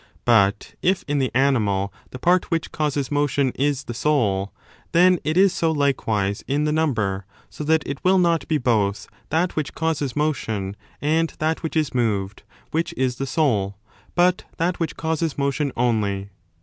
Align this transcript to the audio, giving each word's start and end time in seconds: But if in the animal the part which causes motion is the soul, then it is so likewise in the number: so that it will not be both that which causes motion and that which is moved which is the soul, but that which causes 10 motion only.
But 0.25 0.73
if 0.81 1.05
in 1.07 1.19
the 1.19 1.29
animal 1.35 1.93
the 2.09 2.17
part 2.17 2.49
which 2.49 2.71
causes 2.71 3.11
motion 3.11 3.51
is 3.53 3.83
the 3.83 3.93
soul, 3.93 4.51
then 4.93 5.19
it 5.23 5.37
is 5.37 5.53
so 5.53 5.71
likewise 5.71 6.43
in 6.47 6.63
the 6.63 6.71
number: 6.71 7.27
so 7.51 7.63
that 7.65 7.85
it 7.85 8.03
will 8.03 8.17
not 8.17 8.47
be 8.47 8.57
both 8.57 9.07
that 9.29 9.55
which 9.55 9.75
causes 9.75 10.15
motion 10.15 10.75
and 11.03 11.31
that 11.37 11.61
which 11.61 11.75
is 11.77 11.93
moved 11.93 12.41
which 12.71 12.95
is 12.97 13.17
the 13.17 13.27
soul, 13.27 13.77
but 14.15 14.43
that 14.57 14.79
which 14.79 14.97
causes 14.97 15.35
10 15.35 15.43
motion 15.45 15.71
only. 15.77 16.31